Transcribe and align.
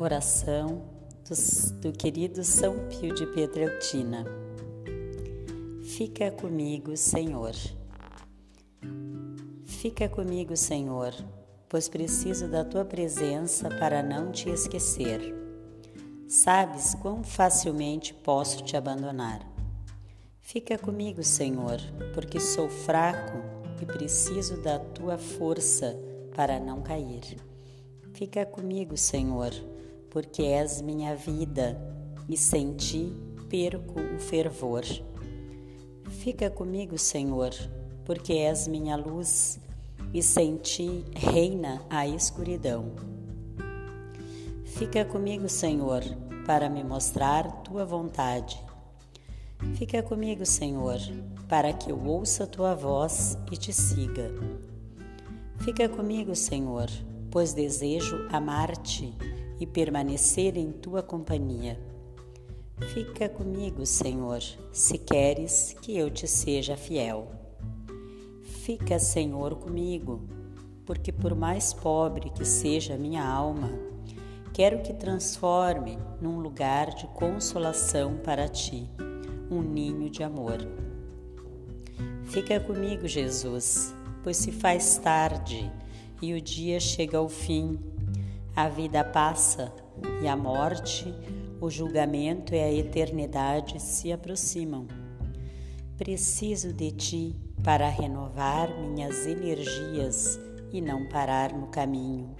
Oração 0.00 0.84
do, 1.28 1.80
do 1.80 1.92
querido 1.92 2.44
São 2.44 2.86
Pio 2.88 3.12
de 3.12 3.26
Pietrelcina. 3.26 4.24
Fica 5.82 6.30
comigo, 6.30 6.96
Senhor. 6.96 7.52
Fica 9.64 10.08
comigo, 10.08 10.56
Senhor, 10.56 11.12
pois 11.68 11.88
preciso 11.88 12.46
da 12.46 12.64
tua 12.64 12.84
presença 12.84 13.68
para 13.70 14.00
não 14.00 14.30
te 14.30 14.48
esquecer. 14.48 15.34
Sabes 16.28 16.94
quão 16.94 17.24
facilmente 17.24 18.14
posso 18.14 18.62
te 18.62 18.76
abandonar. 18.76 19.44
Fica 20.40 20.78
comigo, 20.78 21.24
Senhor, 21.24 21.80
porque 22.14 22.38
sou 22.38 22.68
fraco 22.68 23.38
e 23.82 23.84
preciso 23.84 24.62
da 24.62 24.78
tua 24.78 25.18
força 25.18 25.98
para 26.36 26.60
não 26.60 26.82
cair. 26.82 27.36
Fica 28.12 28.46
comigo, 28.46 28.96
Senhor, 28.96 29.52
porque 30.10 30.42
és 30.42 30.80
minha 30.80 31.14
vida 31.14 31.80
e 32.28 32.36
sem 32.36 32.74
ti 32.74 33.12
perco 33.48 34.00
o 34.00 34.18
fervor. 34.18 34.84
Fica 36.08 36.50
comigo, 36.50 36.98
Senhor, 36.98 37.50
porque 38.04 38.32
és 38.34 38.66
minha 38.66 38.96
luz 38.96 39.58
e 40.12 40.22
sem 40.22 40.56
ti 40.56 41.04
reina 41.14 41.82
a 41.90 42.06
escuridão. 42.06 42.92
Fica 44.64 45.04
comigo, 45.04 45.48
Senhor, 45.48 46.02
para 46.46 46.68
me 46.68 46.84
mostrar 46.84 47.62
tua 47.62 47.84
vontade. 47.84 48.62
Fica 49.74 50.02
comigo, 50.02 50.46
Senhor, 50.46 50.98
para 51.48 51.72
que 51.72 51.90
eu 51.90 52.00
ouça 52.06 52.46
tua 52.46 52.74
voz 52.74 53.36
e 53.50 53.56
te 53.56 53.72
siga. 53.72 54.30
Fica 55.58 55.88
comigo, 55.88 56.34
Senhor, 56.36 56.88
pois 57.30 57.52
desejo 57.52 58.28
amar-te 58.30 59.12
e 59.60 59.66
permanecer 59.66 60.56
em 60.56 60.70
tua 60.70 61.02
companhia. 61.02 61.78
Fica 62.94 63.28
comigo, 63.28 63.84
Senhor, 63.84 64.40
se 64.72 64.98
queres 64.98 65.74
que 65.82 65.96
eu 65.96 66.10
te 66.10 66.26
seja 66.28 66.76
fiel. 66.76 67.28
Fica, 68.42 68.98
Senhor, 68.98 69.56
comigo, 69.56 70.22
porque 70.86 71.10
por 71.10 71.34
mais 71.34 71.72
pobre 71.72 72.30
que 72.30 72.44
seja 72.44 72.96
minha 72.96 73.26
alma, 73.26 73.70
quero 74.52 74.82
que 74.82 74.92
transforme 74.92 75.98
num 76.20 76.38
lugar 76.38 76.94
de 76.94 77.06
consolação 77.08 78.16
para 78.18 78.48
ti, 78.48 78.88
um 79.50 79.60
ninho 79.60 80.08
de 80.08 80.22
amor. 80.22 80.58
Fica 82.24 82.60
comigo, 82.60 83.08
Jesus, 83.08 83.94
pois 84.22 84.36
se 84.36 84.52
faz 84.52 84.98
tarde 84.98 85.70
e 86.20 86.34
o 86.34 86.40
dia 86.40 86.78
chega 86.78 87.18
ao 87.18 87.28
fim. 87.28 87.78
A 88.58 88.68
vida 88.68 89.04
passa 89.04 89.72
e 90.20 90.26
a 90.26 90.36
morte, 90.36 91.14
o 91.60 91.70
julgamento 91.70 92.56
e 92.56 92.58
a 92.58 92.72
eternidade 92.72 93.80
se 93.80 94.10
aproximam. 94.10 94.88
Preciso 95.96 96.72
de 96.72 96.90
ti 96.90 97.36
para 97.62 97.88
renovar 97.88 98.68
minhas 98.80 99.28
energias 99.28 100.40
e 100.72 100.80
não 100.80 101.08
parar 101.08 101.52
no 101.52 101.68
caminho. 101.68 102.34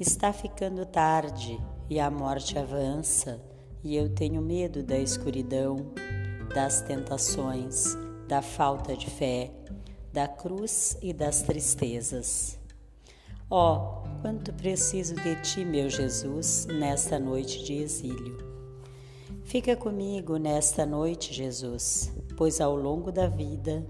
Está 0.00 0.32
ficando 0.32 0.84
tarde 0.84 1.56
e 1.88 2.00
a 2.00 2.10
morte 2.10 2.58
avança, 2.58 3.40
e 3.84 3.94
eu 3.94 4.12
tenho 4.12 4.42
medo 4.42 4.82
da 4.82 4.98
escuridão, 4.98 5.76
das 6.52 6.80
tentações, 6.80 7.96
da 8.26 8.42
falta 8.42 8.96
de 8.96 9.08
fé, 9.08 9.52
da 10.12 10.26
cruz 10.26 10.98
e 11.00 11.12
das 11.12 11.42
tristezas. 11.42 12.57
Ó, 13.50 13.76
oh, 13.76 14.20
quanto 14.20 14.52
preciso 14.52 15.14
de 15.14 15.34
ti, 15.42 15.64
meu 15.64 15.88
Jesus, 15.88 16.66
nesta 16.66 17.18
noite 17.18 17.64
de 17.64 17.74
exílio. 17.74 18.36
Fica 19.44 19.74
comigo 19.74 20.36
nesta 20.36 20.84
noite, 20.84 21.32
Jesus, 21.32 22.12
pois 22.36 22.60
ao 22.60 22.76
longo 22.76 23.10
da 23.10 23.26
vida, 23.26 23.86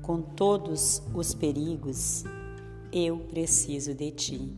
com 0.00 0.22
todos 0.22 1.02
os 1.14 1.34
perigos, 1.34 2.24
eu 2.90 3.18
preciso 3.18 3.92
de 3.92 4.10
ti. 4.10 4.56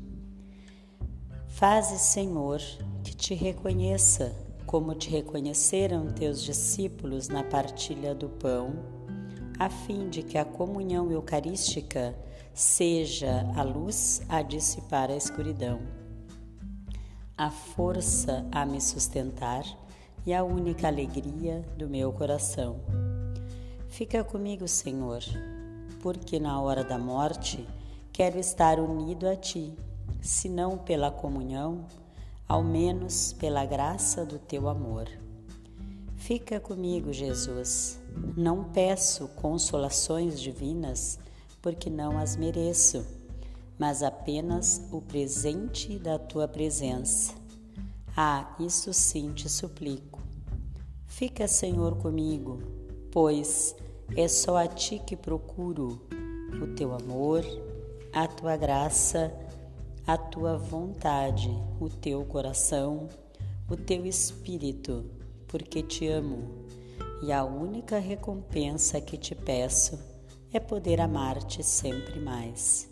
Faze, 1.49 1.99
Senhor, 1.99 2.61
que 3.03 3.17
te 3.17 3.35
reconheça 3.35 4.33
como 4.69 4.95
te 4.95 5.09
reconheceram 5.09 6.12
teus 6.12 6.43
discípulos 6.43 7.29
na 7.29 7.43
partilha 7.43 8.15
do 8.15 8.29
pão, 8.29 8.98
a 9.59 9.69
fim 9.69 10.09
de 10.09 10.23
que 10.23 10.39
a 10.39 10.45
comunhão 10.45 11.11
eucarística 11.11 12.15
seja 12.55 13.45
a 13.57 13.63
luz 13.63 14.23
a 14.29 14.41
dissipar 14.41 15.11
a 15.11 15.17
escuridão, 15.17 15.81
a 17.37 17.51
força 17.51 18.47
a 18.53 18.65
me 18.65 18.81
sustentar 18.81 19.65
e 20.25 20.33
a 20.33 20.45
única 20.45 20.87
alegria 20.87 21.65
do 21.77 21.89
meu 21.89 22.13
coração. 22.13 22.81
Fica 23.89 24.23
comigo, 24.23 24.69
Senhor, 24.69 25.23
porque 26.01 26.39
na 26.39 26.61
hora 26.61 26.85
da 26.85 26.99
morte 26.99 27.67
quero 28.13 28.39
estar 28.39 28.79
unido 28.79 29.29
a 29.29 29.35
Ti, 29.35 29.75
se 30.21 30.49
não 30.49 30.79
pela 30.79 31.11
comunhão, 31.11 31.85
ao 32.47 32.63
menos 32.63 33.33
pela 33.33 33.65
graça 33.65 34.25
do 34.25 34.39
Teu 34.39 34.69
amor. 34.69 35.09
Fica 36.28 36.61
comigo, 36.61 37.11
Jesus. 37.11 37.99
Não 38.37 38.62
peço 38.62 39.28
consolações 39.28 40.39
divinas 40.39 41.19
porque 41.62 41.89
não 41.89 42.19
as 42.19 42.37
mereço, 42.37 43.03
mas 43.78 44.03
apenas 44.03 44.87
o 44.93 45.00
presente 45.00 45.99
da 45.99 46.19
tua 46.19 46.47
presença. 46.47 47.33
Ah, 48.15 48.55
isso 48.61 48.93
sim 48.93 49.33
te 49.33 49.49
suplico. 49.49 50.21
Fica, 51.06 51.49
Senhor, 51.49 51.97
comigo, 51.97 52.61
pois 53.11 53.75
é 54.15 54.28
só 54.28 54.59
a 54.59 54.69
ti 54.69 54.99
que 54.99 55.17
procuro 55.17 55.99
o 56.62 56.75
teu 56.75 56.93
amor, 56.93 57.43
a 58.12 58.28
tua 58.28 58.55
graça, 58.55 59.33
a 60.06 60.19
tua 60.19 60.59
vontade, 60.59 61.49
o 61.81 61.88
teu 61.88 62.22
coração, 62.27 63.09
o 63.67 63.75
teu 63.75 64.05
espírito, 64.05 65.17
porque 65.49 65.83
te 65.83 66.07
amo. 66.09 66.67
E 67.23 67.33
a 67.33 67.45
única 67.45 67.99
recompensa 67.99 69.01
que 69.01 69.17
te 69.17 69.35
peço 69.35 69.99
é 70.53 70.61
poder 70.61 71.01
amar-te 71.01 71.63
sempre 71.65 72.21
mais. 72.21 72.89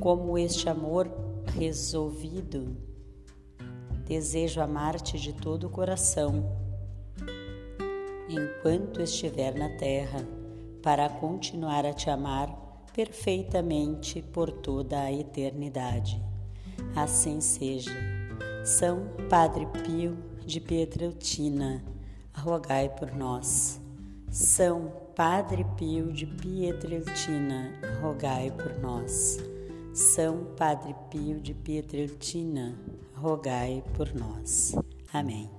Como 0.00 0.36
este 0.36 0.68
amor 0.68 1.08
resolvido, 1.56 2.76
desejo 4.04 4.60
amar-te 4.60 5.18
de 5.18 5.32
todo 5.32 5.68
o 5.68 5.70
coração, 5.70 6.44
enquanto 8.28 9.00
estiver 9.00 9.54
na 9.54 9.68
terra, 9.76 10.26
para 10.82 11.08
continuar 11.08 11.84
a 11.84 11.92
te 11.92 12.10
amar 12.10 12.48
perfeitamente 12.94 14.22
por 14.22 14.50
toda 14.50 15.00
a 15.00 15.12
eternidade. 15.12 16.20
Assim 16.96 17.40
seja. 17.40 17.92
São 18.64 19.08
Padre 19.28 19.66
Pio 19.84 20.27
de 20.48 20.60
Pietreutina, 20.60 21.84
rogai 22.34 22.88
por 22.88 23.14
nós. 23.14 23.78
São 24.30 24.90
Padre 25.14 25.66
Pio 25.76 26.10
de 26.10 26.26
Pietrelcina, 26.26 27.70
rogai 28.00 28.50
por 28.50 28.78
nós. 28.80 29.38
São 29.92 30.46
Padre 30.56 30.94
Pio 31.10 31.38
de 31.38 31.52
Pietrelcina, 31.52 32.74
rogai 33.14 33.84
por 33.94 34.14
nós. 34.14 34.74
Amém. 35.12 35.57